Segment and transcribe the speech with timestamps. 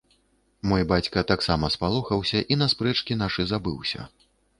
[0.69, 4.07] Мой бацька таксама спалохаўся, і на спрэчкі нашы забыўся.